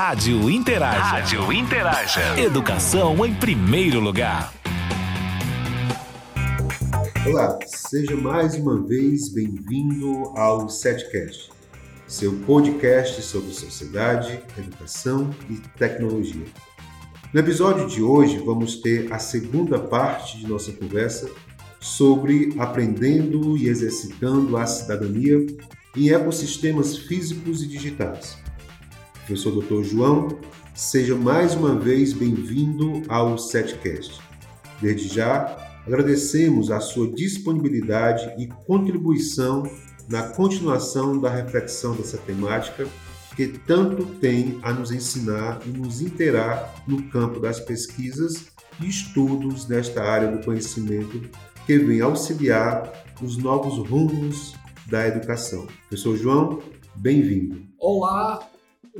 Rádio 0.00 0.48
Interaja. 0.48 1.00
Rádio 1.00 1.52
Interaja. 1.52 2.40
Educação 2.40 3.26
em 3.26 3.34
primeiro 3.34 3.98
lugar. 3.98 4.54
Olá, 7.26 7.58
seja 7.66 8.14
mais 8.14 8.54
uma 8.54 8.80
vez 8.80 9.28
bem-vindo 9.30 10.32
ao 10.36 10.68
Setcast, 10.68 11.50
seu 12.06 12.32
podcast 12.46 13.20
sobre 13.22 13.52
sociedade, 13.52 14.40
educação 14.56 15.30
e 15.50 15.56
tecnologia. 15.76 16.46
No 17.34 17.40
episódio 17.40 17.88
de 17.88 18.00
hoje, 18.00 18.38
vamos 18.38 18.76
ter 18.76 19.12
a 19.12 19.18
segunda 19.18 19.80
parte 19.80 20.38
de 20.38 20.46
nossa 20.46 20.70
conversa 20.70 21.28
sobre 21.80 22.54
aprendendo 22.56 23.58
e 23.58 23.66
exercitando 23.66 24.56
a 24.56 24.64
cidadania 24.64 25.44
em 25.96 26.10
ecossistemas 26.10 26.96
físicos 26.96 27.64
e 27.64 27.66
digitais. 27.66 28.38
Professor 29.28 29.62
Dr. 29.62 29.82
João, 29.82 30.38
seja 30.74 31.14
mais 31.14 31.54
uma 31.54 31.78
vez 31.78 32.14
bem-vindo 32.14 33.02
ao 33.10 33.36
Setcast. 33.36 34.18
Desde 34.80 35.06
já, 35.06 35.54
agradecemos 35.86 36.70
a 36.70 36.80
sua 36.80 37.12
disponibilidade 37.12 38.42
e 38.42 38.46
contribuição 38.46 39.70
na 40.08 40.22
continuação 40.22 41.20
da 41.20 41.28
reflexão 41.28 41.94
dessa 41.94 42.16
temática 42.16 42.88
que 43.36 43.48
tanto 43.48 44.06
tem 44.14 44.58
a 44.62 44.72
nos 44.72 44.90
ensinar 44.90 45.60
e 45.66 45.68
nos 45.68 46.00
interar 46.00 46.82
no 46.88 47.02
campo 47.10 47.38
das 47.38 47.60
pesquisas 47.60 48.46
e 48.80 48.88
estudos 48.88 49.68
nesta 49.68 50.02
área 50.02 50.32
do 50.34 50.42
conhecimento 50.42 51.20
que 51.66 51.78
vem 51.78 52.00
auxiliar 52.00 52.90
os 53.20 53.36
novos 53.36 53.76
rumos 53.90 54.56
da 54.86 55.06
educação. 55.06 55.66
Professor 55.86 56.16
João, 56.16 56.62
bem-vindo. 56.96 57.62
Olá, 57.78 58.40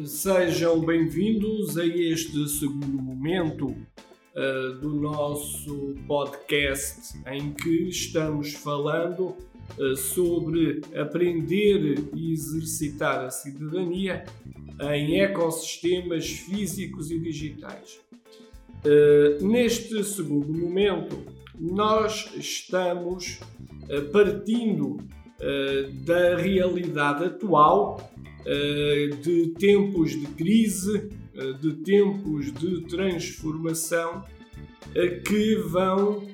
Sejam 0.05 0.81
bem-vindos 0.81 1.77
a 1.79 1.85
este 1.85 2.49
segundo 2.49 3.03
momento 3.03 3.67
uh, 3.67 4.79
do 4.81 5.01
nosso 5.01 5.95
podcast 6.07 7.19
em 7.27 7.53
que 7.53 7.89
estamos 7.89 8.53
falando 8.55 9.35
uh, 9.79 9.97
sobre 9.97 10.83
aprender 10.95 12.05
e 12.15 12.33
exercitar 12.33 13.25
a 13.25 13.31
cidadania 13.31 14.25
em 14.93 15.21
ecossistemas 15.21 16.29
físicos 16.29 17.11
e 17.11 17.19
digitais. 17.19 17.99
Uh, 18.85 19.45
neste 19.45 20.05
segundo 20.05 20.53
momento, 20.53 21.25
nós 21.59 22.31
estamos 22.37 23.41
partindo 24.13 24.99
da 26.05 26.37
realidade 26.37 27.25
atual 27.25 27.97
de 29.23 29.49
tempos 29.59 30.13
de 30.13 30.27
crise, 30.29 31.11
eh, 31.35 31.53
de 31.61 31.75
tempos 31.75 32.53
de 32.53 32.81
transformação 32.83 34.25
eh, 34.95 35.21
que 35.21 35.57
vão 35.57 36.27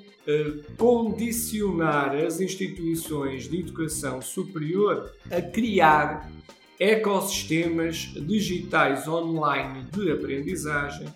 condicionar 0.79 2.17
as 2.17 2.41
instituições 2.41 3.47
de 3.47 3.61
educação 3.61 4.23
superior 4.23 5.13
a 5.31 5.43
criar 5.43 6.33
ecossistemas 6.81 8.11
digitais 8.27 9.07
online 9.07 9.87
de 9.93 10.11
aprendizagem, 10.11 11.09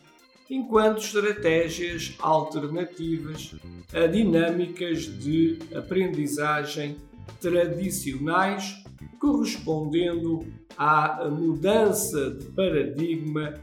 enquanto 0.50 0.98
estratégias 0.98 2.14
alternativas 2.18 3.54
a 3.94 4.06
dinâmicas 4.06 5.04
de 5.18 5.58
aprendizagem 5.74 6.98
tradicionais 7.40 8.82
correspondendo 9.20 10.46
à 10.76 11.28
mudança 11.28 12.30
de 12.30 12.46
paradigma 12.46 13.54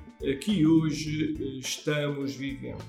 que 0.41 0.65
hoje 0.65 1.59
estamos 1.59 2.35
vivendo. 2.35 2.83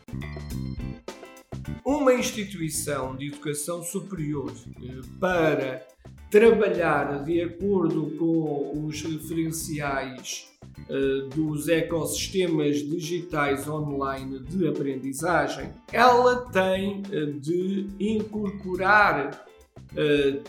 Uma 1.84 2.14
instituição 2.14 3.14
de 3.14 3.28
educação 3.28 3.82
superior 3.82 4.52
eh, 4.82 5.00
para 5.20 5.86
trabalhar 6.30 7.22
de 7.24 7.40
acordo 7.40 8.10
com 8.18 8.86
os 8.86 9.02
referenciais 9.02 10.48
eh, 10.88 11.28
dos 11.34 11.68
ecossistemas 11.68 12.78
digitais 12.78 13.68
online 13.68 14.40
de 14.40 14.66
aprendizagem, 14.66 15.70
ela 15.92 16.50
tem 16.50 17.02
eh, 17.10 17.26
de 17.38 17.86
incorporar 18.00 19.46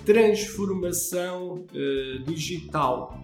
transformação 0.06 1.66
uh, 1.72 2.24
digital. 2.26 3.24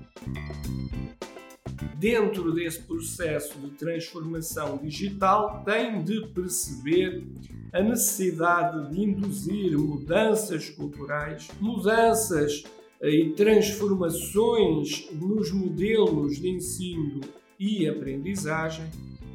Dentro 1.97 2.53
desse 2.53 2.81
processo 2.81 3.57
de 3.59 3.71
transformação 3.71 4.77
digital, 4.77 5.63
tem 5.63 6.03
de 6.03 6.27
perceber 6.27 7.23
a 7.71 7.81
necessidade 7.81 8.91
de 8.91 9.01
induzir 9.01 9.77
mudanças 9.77 10.69
culturais, 10.69 11.49
mudanças 11.59 12.63
uh, 13.01 13.07
e 13.07 13.33
transformações 13.33 15.09
nos 15.11 15.51
modelos 15.51 16.39
de 16.39 16.49
ensino 16.49 17.21
e 17.59 17.87
aprendizagem 17.87 18.85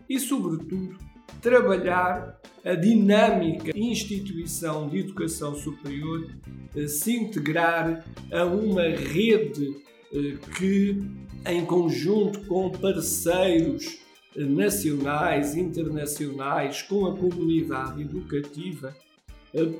e, 0.08 0.18
sobretudo, 0.18 0.96
trabalhar 1.40 2.38
a 2.64 2.74
dinâmica 2.74 3.70
instituição 3.74 4.88
de 4.88 4.98
educação 4.98 5.54
superior 5.54 6.28
eh, 6.74 6.86
se 6.86 7.16
integrar 7.16 8.04
a 8.32 8.44
uma 8.44 8.82
rede 8.82 9.76
eh, 10.12 10.36
que, 10.56 11.02
em 11.46 11.64
conjunto 11.64 12.40
com 12.46 12.70
parceiros 12.70 13.98
eh, 14.36 14.44
nacionais, 14.44 15.56
internacionais, 15.56 16.82
com 16.82 17.06
a 17.06 17.16
comunidade 17.16 18.02
educativa, 18.02 18.94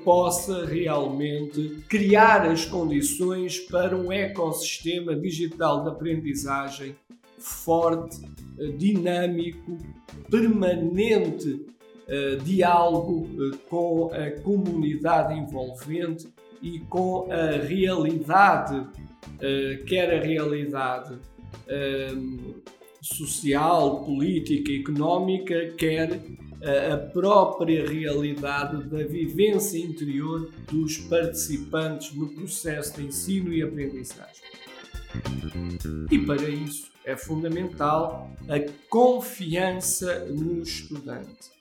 possa 0.03 0.65
realmente 0.65 1.83
criar 1.87 2.41
as 2.49 2.65
condições 2.65 3.59
para 3.59 3.95
um 3.95 4.11
ecossistema 4.11 5.15
digital 5.15 5.83
de 5.83 5.89
aprendizagem 5.89 6.95
forte, 7.39 8.19
dinâmico, 8.77 9.77
permanente 10.29 11.49
uh, 11.49 12.37
diálogo 12.43 13.27
uh, 13.37 13.57
com 13.69 14.11
a 14.13 14.31
comunidade 14.41 15.33
envolvente 15.33 16.27
e 16.61 16.79
com 16.79 17.31
a 17.31 17.51
realidade, 17.51 18.85
quer 19.87 20.13
a 20.13 20.21
realidade 20.21 21.17
social, 23.01 24.03
política, 24.03 24.69
económica, 24.73 25.73
quer 25.77 26.19
a 26.91 26.97
própria 26.97 27.87
realidade 27.87 28.83
da 28.89 29.05
vivência 29.05 29.77
interior 29.77 30.51
dos 30.69 30.97
participantes 30.97 32.13
no 32.13 32.27
processo 32.27 32.99
de 32.99 33.07
ensino 33.07 33.53
e 33.53 33.63
aprendizagem. 33.63 34.43
E 36.11 36.19
para 36.19 36.49
isso 36.49 36.88
é 37.05 37.15
fundamental 37.15 38.29
a 38.47 38.59
confiança 38.89 40.25
no 40.25 40.61
estudante. 40.61 41.51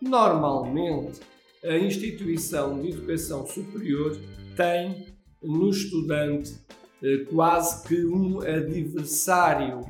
Normalmente, 0.00 1.20
a 1.64 1.76
instituição 1.76 2.80
de 2.80 2.90
educação 2.90 3.46
superior 3.46 4.16
tem 4.56 5.06
no 5.42 5.70
estudante 5.70 6.54
eh, 7.02 7.24
quase 7.30 7.86
que 7.86 8.04
um 8.04 8.40
adversário. 8.40 9.80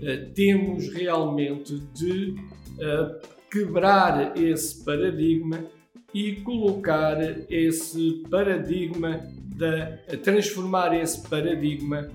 Eh, 0.00 0.30
temos 0.34 0.88
realmente 0.92 1.78
de 1.92 2.34
eh, 2.80 3.20
quebrar 3.50 4.36
esse 4.36 4.84
paradigma 4.84 5.64
e 6.12 6.36
colocar 6.36 7.18
esse 7.50 8.22
paradigma 8.30 9.20
de 9.54 10.16
transformar 10.18 10.94
esse 10.94 11.22
paradigma 11.28 12.10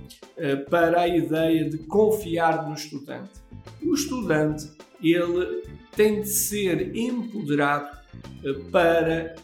para 0.69 1.01
a 1.01 1.07
ideia 1.07 1.69
de 1.69 1.77
confiar 1.79 2.67
no 2.67 2.73
estudante. 2.73 3.31
O 3.81 3.93
estudante, 3.93 4.69
ele 5.01 5.63
tem 5.95 6.21
de 6.21 6.29
ser 6.29 6.95
empoderado 6.95 7.97
eh, 8.43 8.53
para 8.71 9.35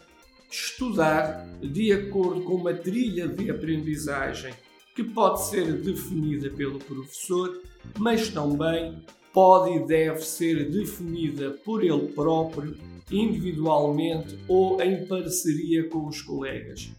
estudar 0.50 1.46
de 1.60 1.92
acordo 1.92 2.42
com 2.42 2.54
uma 2.54 2.72
trilha 2.72 3.28
de 3.28 3.50
aprendizagem 3.50 4.54
que 4.94 5.04
pode 5.04 5.46
ser 5.46 5.72
definida 5.82 6.48
pelo 6.50 6.78
professor, 6.78 7.60
mas 7.98 8.28
também 8.30 9.02
pode 9.32 9.76
e 9.76 9.86
deve 9.86 10.20
ser 10.20 10.70
definida 10.70 11.50
por 11.62 11.84
ele 11.84 12.08
próprio, 12.08 12.74
individualmente 13.10 14.38
ou 14.48 14.80
em 14.80 15.06
parceria 15.06 15.86
com 15.88 16.06
os 16.06 16.22
colegas. 16.22 16.90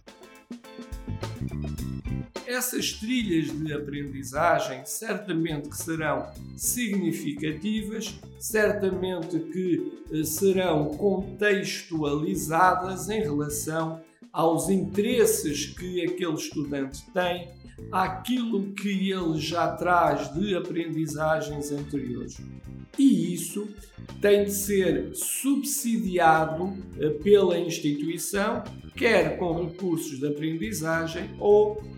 Essas 2.48 2.94
trilhas 2.94 3.52
de 3.52 3.74
aprendizagem 3.74 4.82
certamente 4.86 5.68
que 5.68 5.76
serão 5.76 6.32
significativas, 6.56 8.18
certamente 8.40 9.38
que 9.38 10.02
eh, 10.10 10.24
serão 10.24 10.86
contextualizadas 10.92 13.10
em 13.10 13.20
relação 13.20 14.00
aos 14.32 14.70
interesses 14.70 15.66
que 15.66 16.06
aquele 16.06 16.36
estudante 16.36 17.04
tem, 17.14 17.50
àquilo 17.92 18.72
que 18.72 19.12
ele 19.12 19.38
já 19.38 19.74
traz 19.74 20.34
de 20.34 20.56
aprendizagens 20.56 21.74
anteriores. 21.74 22.38
E 22.98 23.34
isso 23.34 23.68
tem 24.22 24.46
de 24.46 24.52
ser 24.52 25.14
subsidiado 25.14 26.78
eh, 26.98 27.10
pela 27.10 27.60
instituição, 27.60 28.64
quer 28.96 29.38
com 29.38 29.66
recursos 29.66 30.18
de 30.18 30.28
aprendizagem 30.28 31.36
ou 31.42 31.97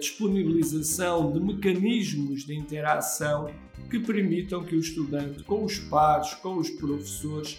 disponibilização 0.00 1.32
de 1.32 1.40
mecanismos 1.40 2.44
de 2.44 2.54
interação 2.54 3.50
que 3.90 4.00
permitam 4.00 4.64
que 4.64 4.74
o 4.74 4.80
estudante, 4.80 5.44
com 5.44 5.64
os 5.64 5.78
pares, 5.78 6.34
com 6.34 6.56
os 6.56 6.70
professores, 6.70 7.58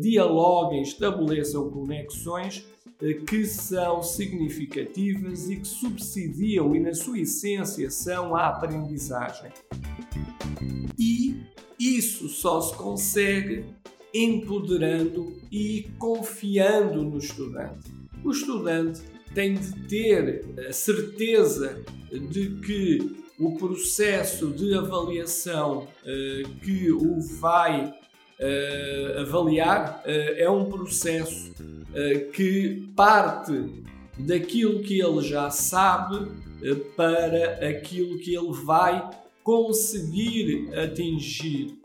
dialoguem, 0.00 0.82
estabeleçam 0.82 1.70
conexões 1.70 2.66
que 3.26 3.44
são 3.46 4.02
significativas 4.02 5.50
e 5.50 5.56
que 5.56 5.66
subsidiam 5.66 6.76
e, 6.76 6.80
na 6.80 6.94
sua 6.94 7.18
essência, 7.18 7.90
são 7.90 8.36
a 8.36 8.48
aprendizagem. 8.48 9.50
E 10.98 11.40
isso 11.80 12.28
só 12.28 12.60
se 12.60 12.76
consegue 12.76 13.64
empoderando 14.14 15.32
e 15.50 15.90
confiando 15.98 17.02
no 17.02 17.18
estudante. 17.18 17.90
O 18.22 18.30
estudante 18.30 19.02
tem 19.34 19.54
de 19.54 19.72
ter 19.88 20.44
a 20.68 20.72
certeza 20.72 21.82
de 22.10 22.50
que 22.64 23.22
o 23.38 23.56
processo 23.56 24.50
de 24.50 24.74
avaliação 24.74 25.88
uh, 26.04 26.48
que 26.60 26.92
o 26.92 27.20
vai 27.40 27.86
uh, 27.86 29.20
avaliar 29.20 30.02
uh, 30.04 30.10
é 30.36 30.48
um 30.48 30.66
processo 30.66 31.52
que 32.32 32.88
parte 32.96 33.52
daquilo 34.18 34.80
que 34.80 34.98
ele 34.98 35.20
já 35.20 35.50
sabe 35.50 36.26
para 36.96 37.68
aquilo 37.68 38.18
que 38.18 38.34
ele 38.34 38.52
vai 38.64 39.10
conseguir 39.44 40.70
atingir. 40.74 41.78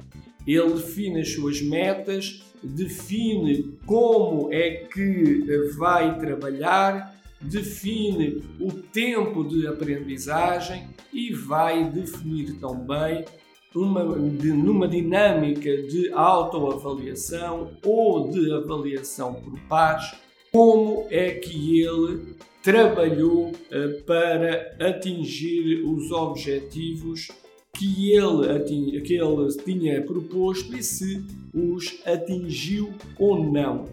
Ele 0.47 0.75
define 0.75 1.19
as 1.19 1.33
suas 1.33 1.61
metas, 1.61 2.41
define 2.63 3.77
como 3.85 4.47
é 4.53 4.85
que 4.89 5.45
vai 5.75 6.17
trabalhar, 6.17 7.16
define 7.41 8.43
o 8.59 8.71
tempo 8.71 9.43
de 9.43 9.67
aprendizagem 9.67 10.87
e 11.13 11.33
vai 11.33 11.89
definir 11.89 12.59
também 12.59 13.25
uma, 13.75 14.03
de, 14.29 14.51
numa 14.51 14.87
dinâmica 14.87 15.83
de 15.83 16.11
autoavaliação 16.11 17.71
ou 17.85 18.29
de 18.29 18.51
avaliação 18.51 19.35
por 19.35 19.59
pares, 19.67 20.15
como 20.51 21.05
é 21.09 21.31
que 21.31 21.81
ele 21.81 22.35
trabalhou 22.63 23.51
uh, 23.51 24.03
para 24.05 24.75
atingir 24.79 25.83
os 25.85 26.11
objetivos 26.11 27.27
que 27.77 28.11
ele, 28.11 29.01
que 29.01 29.13
ele 29.13 29.47
tinha 29.63 30.01
proposto 30.01 30.75
e 30.75 30.81
se 30.81 31.23
os 31.53 32.01
atingiu 32.05 32.93
ou 33.19 33.43
não. 33.51 33.85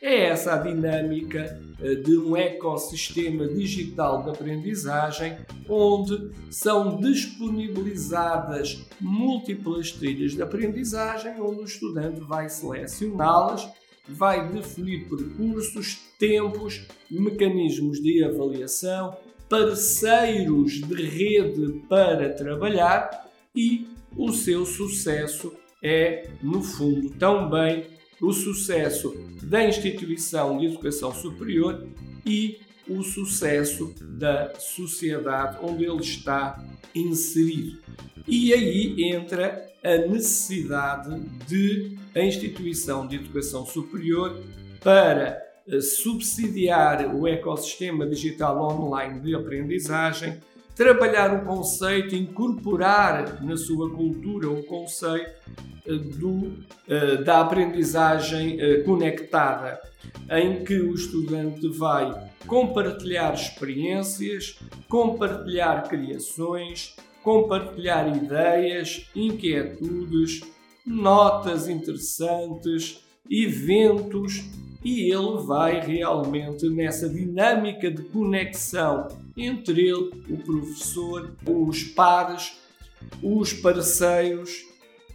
É 0.00 0.26
essa 0.26 0.54
a 0.54 0.58
dinâmica 0.58 1.60
eh, 1.80 1.96
de 1.96 2.16
um 2.16 2.36
ecossistema 2.36 3.48
digital 3.48 4.22
de 4.22 4.30
aprendizagem 4.30 5.36
onde 5.68 6.30
são 6.50 7.00
disponibilizadas 7.00 8.86
múltiplas 9.00 9.90
trilhas 9.90 10.32
de 10.32 10.42
aprendizagem, 10.42 11.40
onde 11.40 11.62
o 11.62 11.64
estudante 11.64 12.20
vai 12.20 12.48
selecioná-las, 12.48 13.68
vai 14.08 14.48
definir 14.48 15.08
percursos, 15.08 15.98
tempos, 16.16 16.86
mecanismos 17.10 18.00
de 18.00 18.22
avaliação, 18.22 19.16
parceiros 19.48 20.74
de 20.74 21.02
rede 21.02 21.82
para 21.88 22.32
trabalhar 22.34 23.28
e 23.54 23.88
o 24.16 24.32
seu 24.32 24.64
sucesso 24.64 25.52
é, 25.82 26.28
no 26.40 26.62
fundo, 26.62 27.10
também 27.10 27.97
o 28.20 28.32
sucesso 28.32 29.14
da 29.42 29.64
instituição 29.64 30.58
de 30.58 30.66
educação 30.66 31.14
superior 31.14 31.86
e 32.26 32.58
o 32.88 33.02
sucesso 33.02 33.94
da 34.00 34.54
sociedade 34.58 35.58
onde 35.62 35.84
ele 35.84 36.00
está 36.00 36.64
inserido. 36.94 37.78
E 38.26 38.52
aí 38.52 39.02
entra 39.04 39.66
a 39.82 39.96
necessidade 39.98 41.20
de 41.46 41.96
a 42.14 42.20
instituição 42.20 43.06
de 43.06 43.16
educação 43.16 43.64
superior 43.64 44.42
para 44.80 45.40
eh, 45.66 45.80
subsidiar 45.80 47.14
o 47.14 47.26
ecossistema 47.28 48.06
digital 48.06 48.60
online 48.60 49.20
de 49.20 49.34
aprendizagem 49.34 50.40
trabalhar 50.78 51.34
o 51.34 51.44
conceito, 51.44 52.14
incorporar 52.14 53.42
na 53.44 53.56
sua 53.56 53.90
cultura 53.90 54.48
o 54.48 54.62
conceito 54.62 55.28
eh, 55.84 55.92
do, 55.92 56.54
eh, 56.86 57.16
da 57.16 57.40
aprendizagem 57.40 58.60
eh, 58.60 58.82
conectada, 58.84 59.80
em 60.30 60.62
que 60.62 60.74
o 60.74 60.94
estudante 60.94 61.68
vai 61.68 62.30
compartilhar 62.46 63.34
experiências, 63.34 64.60
compartilhar 64.88 65.82
criações, 65.88 66.94
compartilhar 67.24 68.16
ideias, 68.16 69.10
inquietudes, 69.16 70.42
notas 70.86 71.66
interessantes, 71.66 73.04
eventos 73.28 74.44
e 74.84 75.12
ele 75.12 75.42
vai 75.44 75.80
realmente 75.80 76.68
nessa 76.68 77.08
dinâmica 77.08 77.90
de 77.90 78.02
conexão 78.02 79.08
entre 79.36 79.88
ele, 79.88 80.10
o 80.28 80.36
professor, 80.36 81.32
os 81.46 81.82
pares, 81.84 82.58
os 83.22 83.52
parceiros, 83.52 84.66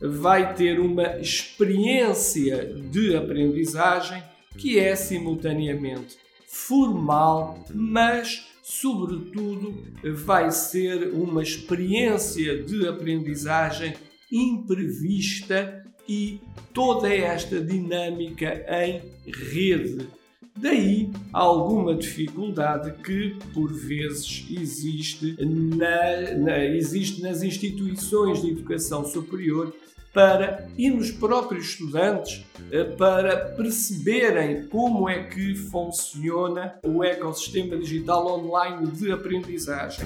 vai 0.01 0.53
ter 0.53 0.79
uma 0.79 1.19
experiência 1.19 2.73
de 2.91 3.15
aprendizagem 3.15 4.21
que 4.57 4.77
é 4.77 4.95
simultaneamente 4.95 6.17
formal, 6.45 7.65
mas, 7.73 8.47
sobretudo, 8.61 9.83
vai 10.13 10.51
ser 10.51 11.09
uma 11.13 11.41
experiência 11.41 12.61
de 12.63 12.87
aprendizagem 12.87 13.93
imprevista 14.31 15.82
e 16.07 16.39
toda 16.73 17.13
esta 17.13 17.59
dinâmica 17.59 18.65
em 18.69 19.01
rede. 19.31 20.07
Daí 20.55 21.09
alguma 21.31 21.95
dificuldade 21.95 22.93
que, 23.03 23.35
por 23.53 23.73
vezes, 23.73 24.45
existe, 24.51 25.35
na, 25.43 26.37
na, 26.37 26.65
existe 26.65 27.21
nas 27.21 27.41
instituições 27.41 28.41
de 28.41 28.51
educação 28.51 29.03
superior 29.03 29.73
para, 30.13 30.69
e 30.77 30.91
nos 30.91 31.09
próprios 31.09 31.69
estudantes 31.69 32.45
eh, 32.71 32.83
para 32.83 33.35
perceberem 33.55 34.67
como 34.67 35.09
é 35.09 35.23
que 35.23 35.55
funciona 35.55 36.75
o 36.85 37.03
ecossistema 37.03 37.75
digital 37.77 38.27
online 38.27 38.91
de 38.91 39.11
aprendizagem 39.11 40.05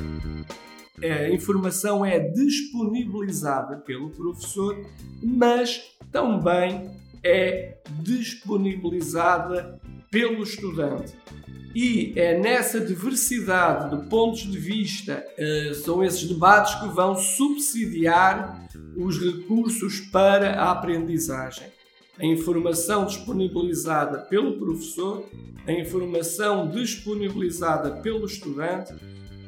a 1.04 1.30
informação 1.30 2.04
é 2.04 2.20
disponibilizada 2.20 3.78
pelo 3.78 4.10
professor, 4.10 4.84
mas 5.22 5.92
também 6.12 6.90
é 7.24 7.78
disponibilizada 8.02 9.80
pelo 10.10 10.42
estudante. 10.42 11.14
E 11.76 12.14
é 12.16 12.40
nessa 12.40 12.80
diversidade 12.80 13.96
de 13.96 14.10
pontos 14.10 14.42
de 14.42 14.58
vista, 14.58 15.24
uh, 15.38 15.76
são 15.76 16.04
esses 16.04 16.24
debates 16.24 16.74
que 16.76 16.88
vão 16.88 17.16
subsidiar 17.16 18.68
os 18.96 19.20
recursos 19.20 20.00
para 20.00 20.60
a 20.60 20.72
aprendizagem. 20.72 21.68
A 22.18 22.26
informação 22.26 23.06
disponibilizada 23.06 24.18
pelo 24.22 24.58
professor, 24.58 25.24
a 25.68 25.72
informação 25.72 26.68
disponibilizada 26.68 27.92
pelo 28.02 28.26
estudante 28.26 28.96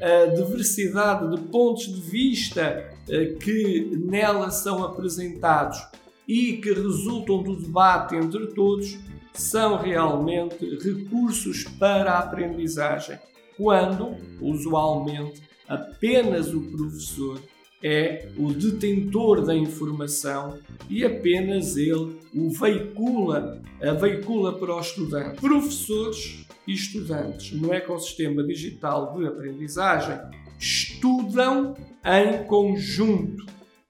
a 0.01 0.27
diversidade 0.27 1.35
de 1.35 1.41
pontos 1.49 1.87
de 1.87 2.01
vista 2.01 2.91
eh, 3.07 3.35
que 3.39 3.97
nela 3.97 4.49
são 4.49 4.83
apresentados 4.83 5.79
e 6.27 6.57
que 6.57 6.73
resultam 6.73 7.43
do 7.43 7.55
debate 7.55 8.15
entre 8.15 8.47
todos 8.47 8.97
são 9.33 9.77
realmente 9.77 10.77
recursos 10.77 11.63
para 11.63 12.13
a 12.13 12.19
aprendizagem, 12.19 13.17
quando, 13.57 14.15
usualmente, 14.41 15.41
apenas 15.67 16.53
o 16.53 16.61
professor 16.61 17.41
é 17.81 18.29
o 18.37 18.51
detentor 18.51 19.45
da 19.45 19.55
informação 19.55 20.59
e 20.89 21.05
apenas 21.05 21.77
ele 21.77 22.17
o 22.33 22.49
veicula, 22.49 23.61
a 23.81 23.91
veicula 23.93 24.57
para 24.57 24.75
o 24.75 24.79
estudante. 24.79 25.39
Professores 25.39 26.45
e 26.67 26.73
estudantes 26.73 27.51
no 27.59 27.73
ecossistema 27.73 28.43
digital 28.43 29.17
de 29.17 29.25
aprendizagem 29.25 30.19
estudam 30.59 31.75
em 32.05 32.43
conjunto. 32.45 33.45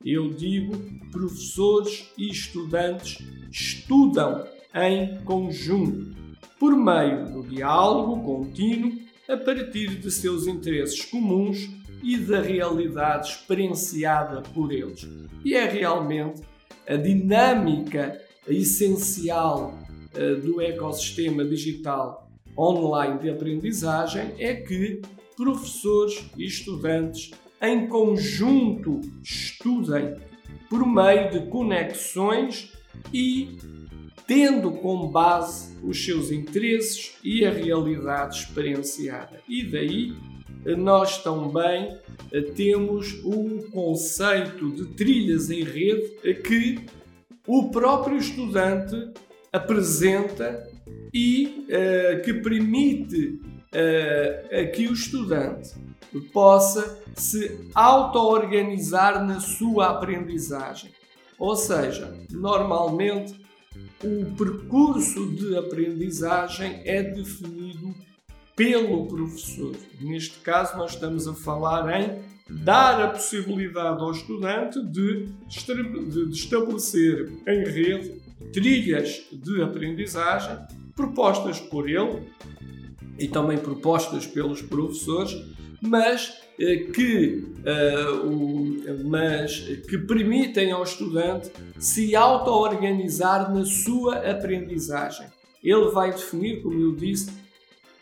Eu 0.06 0.34
digo, 0.34 0.78
professores 1.12 2.10
e 2.18 2.30
estudantes 2.30 3.18
estudam 3.52 4.48
em 4.74 5.22
conjunto, 5.24 6.16
por 6.60 6.76
meio 6.76 7.26
do 7.34 7.44
diálogo 7.44 8.24
contínuo, 8.24 8.94
a 9.28 9.36
partir 9.36 9.96
de 9.96 10.12
seus 10.12 10.48
interesses 10.48 11.04
comuns, 11.06 11.70
e 12.04 12.18
da 12.18 12.42
realidade 12.42 13.30
experienciada 13.30 14.42
por 14.54 14.72
eles. 14.72 15.08
E 15.44 15.54
é 15.54 15.66
realmente 15.66 16.42
a 16.88 16.96
dinâmica 16.96 18.20
essencial 18.48 19.78
uh, 20.16 20.42
do 20.42 20.62
ecossistema 20.62 21.46
digital 21.46 22.30
online 22.58 23.20
de 23.20 23.30
aprendizagem 23.30 24.34
é 24.38 24.56
que 24.56 25.02
professores 25.36 26.26
e 26.36 26.46
estudantes 26.46 27.32
em 27.62 27.88
conjunto 27.88 29.02
estudem 29.24 30.16
por 30.70 30.86
meio 30.86 31.32
de 31.32 31.48
conexões 31.48 32.74
e 33.14 33.58
tendo 34.28 34.72
como 34.72 35.10
base 35.10 35.78
os 35.84 36.04
seus 36.04 36.32
interesses 36.32 37.18
e 37.24 37.46
a 37.46 37.52
realidade 37.52 38.38
experienciada. 38.38 39.42
E 39.48 39.64
daí 39.64 40.14
nós 40.78 41.24
também 41.24 41.98
eh, 42.32 42.42
temos 42.42 43.14
o 43.24 43.70
conceito 43.72 44.72
de 44.72 44.86
trilhas 44.96 45.50
em 45.50 45.64
rede 45.64 46.34
que 46.44 46.80
o 47.48 47.72
próprio 47.72 48.18
estudante 48.18 49.12
apresenta 49.52 50.68
e 51.14 51.66
uh, 51.66 52.22
que 52.24 52.34
permite 52.36 53.40
uh, 53.74 54.72
que 54.72 54.88
o 54.88 54.94
estudante 54.94 55.72
possa 56.32 57.02
se 57.16 57.70
auto-organizar 57.74 59.26
na 59.26 59.40
sua 59.40 59.90
aprendizagem. 59.90 60.92
Ou 61.38 61.56
seja, 61.56 62.16
normalmente 62.32 63.40
o 64.04 64.36
percurso 64.36 65.28
de 65.36 65.58
aprendizagem 65.58 66.82
é 66.86 67.02
definido 67.02 67.96
pelo 68.60 69.08
professor. 69.08 69.74
Neste 70.02 70.38
caso, 70.40 70.78
nós 70.78 70.92
estamos 70.92 71.26
a 71.30 71.34
falar 71.34 72.02
em 72.02 72.20
dar 72.50 73.02
a 73.02 73.08
possibilidade 73.08 74.02
ao 74.02 74.12
estudante 74.12 74.84
de, 74.84 75.28
de 75.28 76.30
estabelecer 76.34 77.32
em 77.48 77.64
rede 77.64 78.22
trilhas 78.52 79.22
de 79.32 79.62
aprendizagem 79.62 80.58
propostas 80.94 81.58
por 81.58 81.90
ele 81.90 82.22
e 83.18 83.30
também 83.30 83.58
propostas 83.58 84.28
pelos 84.28 84.62
professores, 84.62 85.42
mas 85.82 86.34
eh, 86.60 86.88
que, 86.94 87.46
o, 88.26 88.76
mas 89.06 89.60
que 89.88 89.98
permitem 90.00 90.74
ao 90.74 90.84
estudante 90.84 91.50
se 91.78 92.14
auto-organizar 92.14 93.54
na 93.54 93.64
sua 93.64 94.18
aprendizagem. 94.30 95.28
Ele 95.64 95.92
vai 95.92 96.12
definir, 96.12 96.62
como 96.62 96.78
eu 96.78 96.94
disse, 96.94 97.32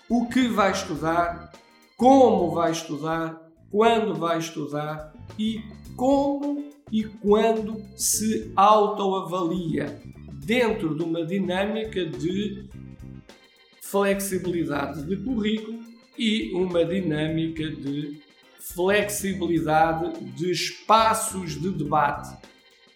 o 0.09 0.25
que 0.27 0.47
vai 0.47 0.71
estudar, 0.71 1.51
como 1.95 2.51
vai 2.51 2.71
estudar, 2.71 3.41
quando 3.69 4.13
vai 4.15 4.39
estudar 4.39 5.13
e 5.37 5.61
como 5.95 6.65
e 6.91 7.03
quando 7.03 7.83
se 7.95 8.51
autoavalia 8.55 10.01
dentro 10.33 10.95
de 10.95 11.03
uma 11.03 11.25
dinâmica 11.25 12.05
de 12.05 12.69
flexibilidade 13.81 15.03
de 15.03 15.17
currículo 15.17 15.79
e 16.17 16.53
uma 16.53 16.85
dinâmica 16.85 17.69
de 17.69 18.21
flexibilidade 18.59 20.23
de 20.31 20.51
espaços 20.51 21.59
de 21.59 21.69
debate. 21.71 22.37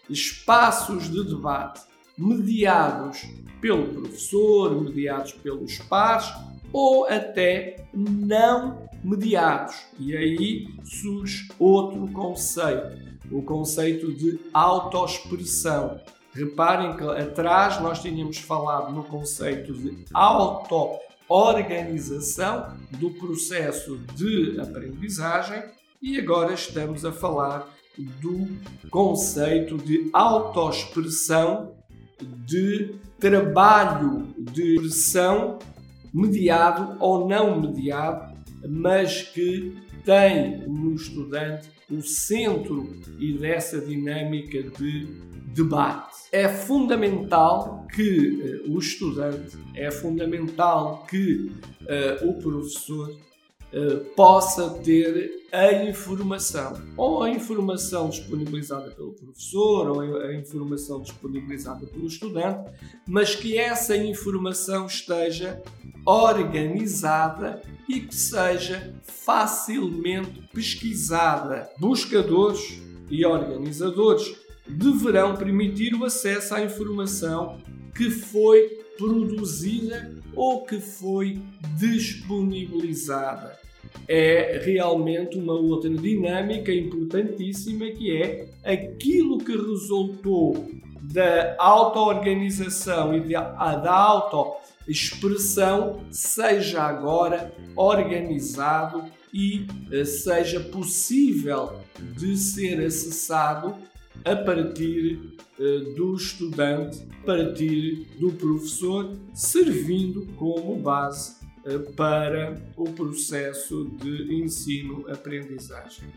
Espaços 0.09 1.09
de 1.09 1.23
debate 1.23 1.81
mediados 2.17 3.25
pelo 3.59 3.87
professor, 3.87 4.81
mediados 4.81 5.31
pelos 5.33 5.77
pares 5.79 6.31
ou 6.71 7.07
até 7.07 7.83
não 7.93 8.87
mediados. 9.03 9.75
E 9.99 10.15
aí 10.15 10.67
surge 10.83 11.49
outro 11.59 12.07
conceito, 12.11 12.97
o 13.31 13.41
conceito 13.41 14.13
de 14.13 14.39
autoexpressão. 14.53 15.99
Reparem 16.33 16.95
que 16.95 17.03
atrás 17.03 17.81
nós 17.81 18.01
tínhamos 18.01 18.37
falado 18.37 18.93
no 18.93 19.03
conceito 19.03 19.73
de 19.73 20.05
auto-organização 20.13 22.77
do 22.91 23.09
processo 23.11 23.97
de 24.15 24.57
aprendizagem 24.59 25.61
e 26.01 26.17
agora 26.17 26.53
estamos 26.53 27.03
a 27.03 27.11
falar 27.11 27.67
do 27.97 28.47
conceito 28.89 29.77
de 29.77 30.09
autoexpressão, 30.13 31.75
de 32.45 32.95
trabalho 33.19 34.33
de 34.37 34.75
expressão 34.75 35.59
mediado 36.13 36.97
ou 36.99 37.27
não 37.27 37.61
mediado, 37.61 38.35
mas 38.67 39.23
que 39.23 39.75
tem 40.03 40.67
no 40.67 40.93
estudante 40.93 41.69
o 41.89 42.01
centro 42.01 42.95
e 43.19 43.33
dessa 43.33 43.79
dinâmica 43.79 44.63
de 44.63 45.07
debate. 45.53 46.21
É 46.31 46.47
fundamental 46.47 47.85
que 47.93 48.63
uh, 48.65 48.73
o 48.73 48.79
estudante, 48.79 49.57
é 49.75 49.91
fundamental 49.91 51.05
que 51.09 51.51
uh, 51.81 52.29
o 52.29 52.33
professor 52.35 53.13
uh, 53.73 53.97
possa 54.15 54.69
ter 54.83 55.41
a 55.51 55.73
informação, 55.83 56.81
ou 56.95 57.23
a 57.23 57.29
informação 57.29 58.09
disponibilizada 58.09 58.89
pelo 58.91 59.11
professor, 59.11 59.89
ou 59.89 60.21
a 60.21 60.33
informação 60.33 61.01
disponibilizada 61.01 61.85
pelo 61.85 62.07
estudante, 62.07 62.71
mas 63.05 63.35
que 63.35 63.57
essa 63.57 63.95
informação 63.97 64.85
esteja 64.85 65.61
organizada 66.05 67.61
e 67.87 67.99
que 67.99 68.15
seja 68.15 68.95
facilmente 69.03 70.47
pesquisada. 70.53 71.69
Buscadores 71.77 72.81
e 73.09 73.25
organizadores 73.25 74.35
deverão 74.67 75.35
permitir 75.35 75.93
o 75.93 76.05
acesso 76.05 76.55
à 76.55 76.63
informação 76.63 77.59
que 77.93 78.09
foi 78.09 78.69
produzida 78.97 80.15
ou 80.33 80.63
que 80.63 80.79
foi 80.79 81.41
disponibilizada. 81.77 83.60
É 84.07 84.61
realmente 84.63 85.37
uma 85.37 85.53
outra 85.53 85.89
dinâmica 85.89 86.73
importantíssima 86.73 87.87
que 87.91 88.15
é 88.15 88.47
aquilo 88.63 89.37
que 89.37 89.51
resultou 89.51 90.69
da 91.01 91.55
auto-organização 91.57 93.15
e 93.15 93.21
da 93.21 93.91
auto-expressão 93.91 96.01
seja 96.09 96.83
agora 96.83 97.53
organizado 97.75 99.03
e 99.33 99.65
eh, 99.91 100.03
seja 100.03 100.59
possível 100.59 101.79
de 102.17 102.35
ser 102.37 102.85
acessado 102.85 103.75
a 104.25 104.35
partir 104.35 105.37
uh, 105.57 105.95
do 105.95 106.15
estudante, 106.15 107.07
a 107.23 107.25
partir 107.25 108.07
do 108.19 108.31
professor, 108.33 109.15
servindo 109.33 110.27
como 110.35 110.75
base 110.75 111.40
para 111.95 112.61
o 112.75 112.85
processo 112.85 113.89
de 114.01 114.35
ensino-aprendizagem. 114.35 116.09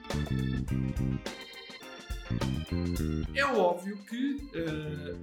É 3.35 3.45
óbvio 3.45 3.99
que 4.09 4.37
uh, 4.57 5.19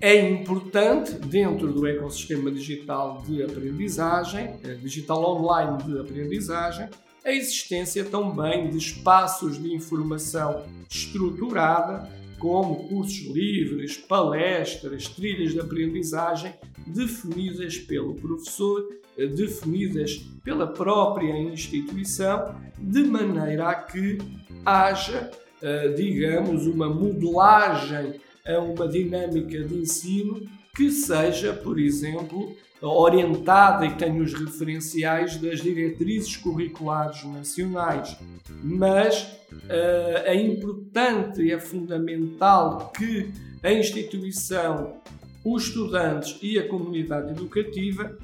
é 0.00 0.16
importante, 0.30 1.12
dentro 1.14 1.72
do 1.72 1.86
ecossistema 1.86 2.50
digital 2.50 3.22
de 3.26 3.42
aprendizagem, 3.42 4.56
digital 4.80 5.36
online 5.36 5.82
de 5.82 5.98
aprendizagem, 5.98 6.88
a 7.24 7.32
existência 7.32 8.04
também 8.04 8.70
de 8.70 8.78
espaços 8.78 9.60
de 9.62 9.74
informação 9.74 10.64
estruturada, 10.88 12.08
como 12.38 12.88
cursos 12.88 13.26
livres, 13.34 13.96
palestras, 13.96 15.08
trilhas 15.08 15.52
de 15.52 15.60
aprendizagem, 15.60 16.54
definidas 16.86 17.78
pelo 17.78 18.14
professor, 18.14 18.86
definidas 19.34 20.16
pela 20.44 20.66
própria 20.66 21.36
instituição, 21.36 22.54
de 22.78 23.02
maneira 23.04 23.68
a 23.68 23.74
que 23.74 24.18
haja, 24.64 25.30
eh, 25.60 25.88
digamos, 25.88 26.66
uma 26.66 26.88
modelagem 26.88 28.20
a 28.46 28.58
uma 28.60 28.86
dinâmica 28.86 29.64
de 29.64 29.74
ensino 29.74 30.40
que 30.74 30.90
seja, 30.90 31.52
por 31.52 31.78
exemplo, 31.78 32.54
orientada 32.80 33.86
e 33.86 33.90
que 33.90 33.98
tenha 33.98 34.22
os 34.22 34.32
referenciais 34.34 35.36
das 35.36 35.60
diretrizes 35.60 36.36
curriculares 36.36 37.24
nacionais. 37.24 38.16
Mas 38.62 39.22
uh, 39.52 40.24
é 40.24 40.34
importante 40.34 41.42
e 41.42 41.52
é 41.52 41.58
fundamental 41.58 42.92
que 42.96 43.32
a 43.62 43.72
instituição, 43.72 44.96
os 45.44 45.64
estudantes 45.64 46.38
e 46.42 46.58
a 46.58 46.68
comunidade 46.68 47.32
educativa 47.32 48.16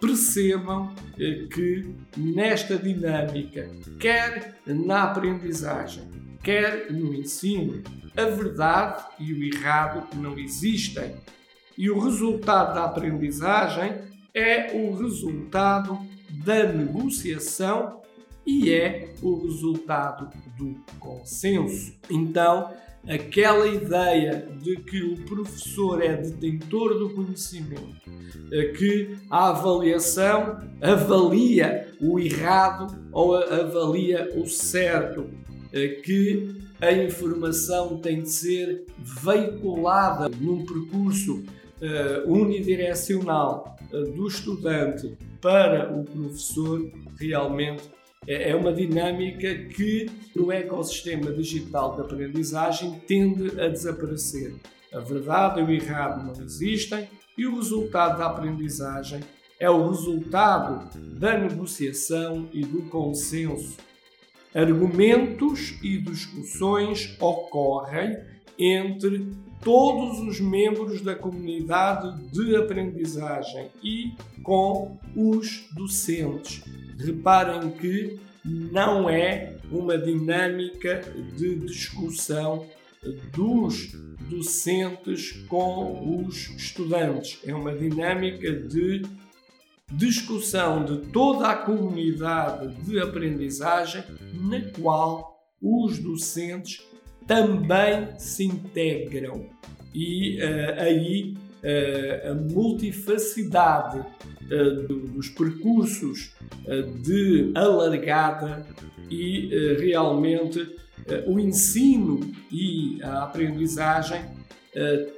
percebam 0.00 0.86
uh, 0.92 1.48
que 1.48 1.94
nesta 2.16 2.76
dinâmica, 2.76 3.70
quer 3.98 4.58
na 4.66 5.04
aprendizagem, 5.04 6.04
quer 6.42 6.92
no 6.92 7.14
ensino, 7.14 7.82
a 8.14 8.24
verdade 8.24 9.04
e 9.18 9.32
o 9.32 9.42
errado 9.42 10.06
não 10.16 10.38
existem 10.38 11.14
e 11.76 11.90
o 11.90 11.98
resultado 11.98 12.74
da 12.74 12.84
aprendizagem 12.84 13.94
é 14.34 14.72
o 14.74 14.94
resultado 14.94 15.98
da 16.44 16.64
negociação 16.72 18.00
e 18.46 18.72
é 18.72 19.14
o 19.22 19.46
resultado 19.46 20.28
do 20.56 20.74
consenso. 20.98 21.92
Então, 22.10 22.70
aquela 23.06 23.66
ideia 23.66 24.48
de 24.60 24.76
que 24.76 25.02
o 25.02 25.16
professor 25.24 26.02
é 26.02 26.16
detentor 26.16 26.98
do 26.98 27.10
conhecimento, 27.10 28.10
que 28.78 29.16
a 29.30 29.50
avaliação 29.50 30.58
avalia 30.80 31.92
o 32.00 32.18
errado 32.18 33.08
ou 33.12 33.36
avalia 33.36 34.30
o 34.36 34.46
certo, 34.46 35.30
que 36.04 36.62
a 36.80 36.92
informação 36.92 37.98
tem 37.98 38.22
de 38.22 38.30
ser 38.30 38.86
veiculada 38.98 40.28
num 40.28 40.64
percurso 40.64 41.44
uh, 41.82 42.32
unidirecional 42.32 43.76
uh, 43.92 44.12
do 44.12 44.28
estudante 44.28 45.18
para 45.40 45.92
o 45.92 46.04
professor, 46.04 46.90
realmente 47.18 47.82
é, 48.26 48.50
é 48.50 48.56
uma 48.56 48.72
dinâmica 48.72 49.52
que 49.66 50.06
no 50.34 50.52
ecossistema 50.52 51.32
digital 51.32 51.96
de 51.96 52.02
aprendizagem 52.02 53.00
tende 53.06 53.60
a 53.60 53.68
desaparecer. 53.68 54.54
A 54.94 55.00
verdade 55.00 55.60
e 55.60 55.64
o 55.64 55.70
errado 55.70 56.24
não 56.24 56.44
existem 56.44 57.08
e 57.36 57.46
o 57.46 57.56
resultado 57.56 58.18
da 58.18 58.26
aprendizagem 58.26 59.20
é 59.58 59.70
o 59.70 59.88
resultado 59.88 60.98
da 61.18 61.38
negociação 61.38 62.48
e 62.52 62.60
do 62.64 62.82
consenso. 62.90 63.76
Argumentos 64.54 65.78
e 65.82 65.98
discussões 65.98 67.16
ocorrem 67.20 68.18
entre 68.58 69.26
todos 69.62 70.20
os 70.20 70.40
membros 70.40 71.00
da 71.00 71.14
comunidade 71.14 72.20
de 72.30 72.56
aprendizagem 72.56 73.70
e 73.82 74.12
com 74.42 74.98
os 75.16 75.68
docentes. 75.74 76.62
Reparem 76.98 77.70
que 77.70 78.18
não 78.44 79.08
é 79.08 79.56
uma 79.70 79.96
dinâmica 79.96 81.00
de 81.36 81.56
discussão 81.56 82.66
dos 83.32 83.92
docentes 84.28 85.32
com 85.48 86.24
os 86.24 86.50
estudantes, 86.50 87.38
é 87.44 87.54
uma 87.54 87.74
dinâmica 87.74 88.52
de 88.52 89.02
discussão 89.92 90.84
de 90.84 90.98
toda 91.08 91.48
a 91.48 91.56
comunidade 91.56 92.74
de 92.82 92.98
aprendizagem 92.98 94.02
na 94.32 94.60
qual 94.80 95.36
os 95.60 95.98
docentes 95.98 96.82
também 97.26 98.08
se 98.18 98.44
integram. 98.44 99.46
E 99.94 100.38
uh, 100.38 100.80
aí 100.80 101.34
uh, 101.62 102.30
a 102.30 102.34
multifacidade 102.34 103.98
uh, 103.98 104.88
dos 104.88 105.28
percursos 105.28 106.34
de 107.02 107.50
alargada 107.54 108.64
e 109.10 109.48
realmente 109.80 110.76
o 111.26 111.40
ensino 111.40 112.20
e 112.52 113.00
a 113.02 113.24
aprendizagem 113.24 114.22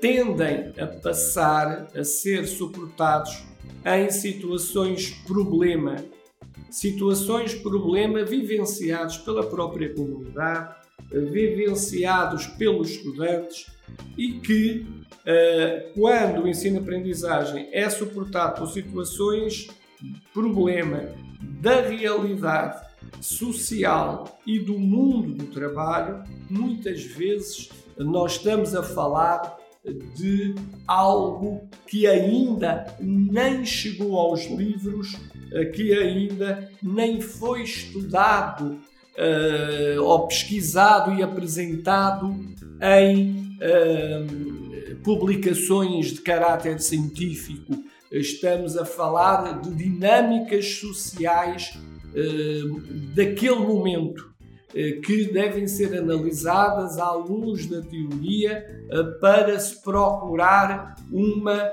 tendem 0.01 0.73
a 0.79 0.87
passar 0.87 1.89
a 1.95 2.03
ser 2.03 2.47
suportados 2.47 3.45
em 3.85 4.11
situações 4.11 5.11
problema, 5.27 5.97
situações 6.71 7.55
problema 7.55 8.25
vivenciados 8.25 9.19
pela 9.19 9.45
própria 9.45 9.93
comunidade 9.93 10.75
vivenciados 11.11 12.47
pelos 12.47 12.91
estudantes 12.91 13.67
e 14.17 14.33
que, 14.41 14.87
eh, 15.25 15.93
quando 15.95 16.43
o 16.43 16.49
ensino-aprendizagem 16.49 17.69
é 17.73 17.89
suportado 17.89 18.61
por 18.61 18.73
situações 18.73 19.69
problema 20.33 21.09
da 21.61 21.81
realidade 21.81 22.85
social 23.21 24.39
e 24.47 24.59
do 24.59 24.79
mundo 24.79 25.35
do 25.35 25.47
trabalho, 25.47 26.23
muitas 26.51 27.03
vezes 27.03 27.69
nós 27.97 28.33
estamos 28.33 28.75
a 28.75 28.83
falar 28.83 29.57
de 30.17 30.55
algo 30.87 31.69
que 31.87 32.07
ainda 32.07 32.87
nem 32.99 33.65
chegou 33.65 34.19
aos 34.19 34.47
livros, 34.47 35.15
eh, 35.53 35.67
que 35.67 35.93
ainda 35.93 36.71
nem 36.83 37.21
foi 37.21 37.63
estudado 37.63 38.81
uh, 39.19 40.03
ou 40.03 40.27
pesquisado 40.27 41.13
e 41.15 41.23
apresentado 41.23 42.35
em 42.81 43.57
uh, 43.61 44.97
publicações 45.03 46.07
de 46.07 46.21
caráter 46.21 46.81
científico. 46.81 47.73
Estamos 48.11 48.77
a 48.77 48.85
falar 48.85 49.61
de 49.61 49.75
dinâmicas 49.75 50.67
sociais 50.75 51.73
uh, 51.77 52.81
daquele 53.15 53.61
momento 53.61 54.33
que 55.07 55.33
devem 55.33 55.69
ser 55.69 55.97
analisadas 55.97 56.99
à 56.99 57.13
luz 57.13 57.65
da 57.67 57.81
teoria 57.81 58.67
para 59.21 59.57
se 59.61 59.81
procurar 59.81 60.97
uma 61.13 61.71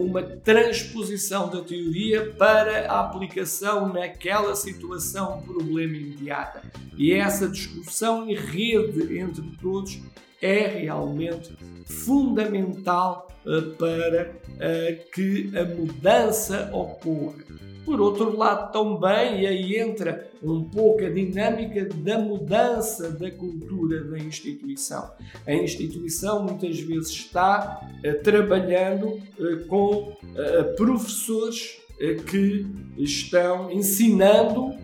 uma 0.00 0.22
transposição 0.22 1.48
da 1.48 1.60
teoria 1.60 2.32
para 2.32 2.90
a 2.90 3.00
aplicação 3.00 3.92
naquela 3.92 4.54
situação, 4.56 5.42
problema 5.42 5.96
imediata. 5.96 6.62
E 6.96 7.12
essa 7.12 7.48
discussão 7.48 8.28
em 8.28 8.34
rede 8.34 9.18
entre 9.18 9.44
todos 9.60 10.00
é 10.40 10.66
realmente 10.66 11.56
fundamental 11.86 13.28
uh, 13.46 13.74
para 13.76 14.32
uh, 14.32 15.10
que 15.12 15.52
a 15.56 15.64
mudança 15.64 16.68
ocorra. 16.72 17.44
Por 17.84 18.00
outro 18.00 18.36
lado, 18.36 18.72
também, 18.72 19.46
aí 19.46 19.76
entra 19.76 20.30
um 20.42 20.62
pouco 20.62 21.04
a 21.04 21.08
dinâmica 21.08 21.84
da 21.84 22.18
mudança 22.18 23.10
da 23.10 23.30
cultura 23.30 24.04
da 24.04 24.18
instituição. 24.18 25.10
A 25.46 25.52
instituição 25.52 26.44
muitas 26.44 26.78
vezes 26.78 27.10
está 27.10 27.80
uh, 28.04 28.22
trabalhando 28.22 29.08
uh, 29.08 29.66
com 29.66 30.12
uh, 30.12 30.76
professores 30.76 31.80
que 32.28 32.66
estão 32.96 33.70
ensinando 33.70 34.74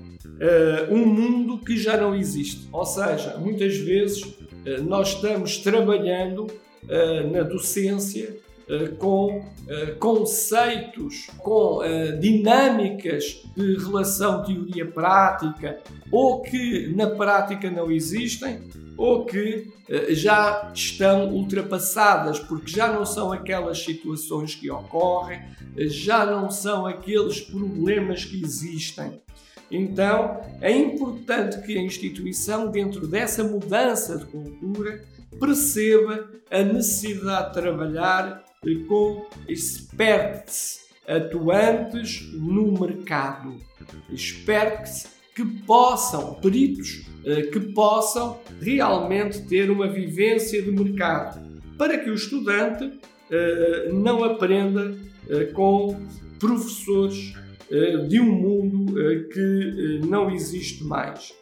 um 0.88 1.04
mundo 1.04 1.58
que 1.58 1.76
já 1.76 1.96
não 1.96 2.14
existe. 2.14 2.68
Ou 2.70 2.86
seja, 2.86 3.36
muitas 3.38 3.76
vezes 3.76 4.36
nós 4.86 5.14
estamos 5.14 5.56
trabalhando 5.56 6.46
na 7.32 7.42
docência 7.42 8.36
com 8.98 9.44
eh, 9.66 9.94
conceitos, 9.98 11.28
com 11.38 11.82
eh, 11.82 12.12
dinâmicas 12.12 13.42
de 13.56 13.76
relação 13.76 14.42
teoria-prática, 14.44 15.78
ou 16.12 16.42
que 16.42 16.92
na 16.94 17.08
prática 17.08 17.70
não 17.70 17.90
existem, 17.90 18.60
ou 18.96 19.24
que 19.24 19.68
já 20.10 20.70
estão 20.74 21.30
ultrapassadas, 21.30 22.38
porque 22.38 22.70
já 22.70 22.92
não 22.92 23.06
são 23.06 23.32
aquelas 23.32 23.82
situações 23.82 24.54
que 24.54 24.70
ocorrem, 24.70 25.40
já 25.76 26.26
não 26.26 26.50
são 26.50 26.84
aqueles 26.84 27.40
problemas 27.40 28.24
que 28.24 28.42
existem. 28.44 29.18
Então, 29.70 30.40
é 30.60 30.72
importante 30.72 31.60
que 31.62 31.78
a 31.78 31.80
instituição, 31.80 32.70
dentro 32.70 33.06
dessa 33.06 33.44
mudança 33.44 34.18
de 34.18 34.26
cultura, 34.26 35.04
perceba 35.38 36.28
a 36.50 36.62
necessidade 36.62 37.48
de 37.48 37.52
trabalhar 37.54 38.44
com 38.88 39.26
experts 39.48 40.88
atuantes 41.06 42.30
no 42.34 42.72
mercado, 42.72 43.56
experts 44.12 45.18
que 45.34 45.44
possam, 45.44 46.34
peritos 46.34 47.06
eh, 47.24 47.42
que 47.42 47.60
possam 47.60 48.40
realmente 48.60 49.42
ter 49.42 49.70
uma 49.70 49.88
vivência 49.88 50.60
de 50.60 50.70
mercado, 50.70 51.40
para 51.78 51.96
que 51.96 52.10
o 52.10 52.14
estudante 52.14 52.98
eh, 53.30 53.88
não 53.92 54.24
aprenda 54.24 54.98
eh, 55.28 55.44
com 55.46 56.06
professores 56.38 57.34
de 58.08 58.18
um 58.18 58.32
mundo 58.32 58.94
que 59.30 60.00
não 60.08 60.30
existe 60.30 60.82
mais. 60.84 61.34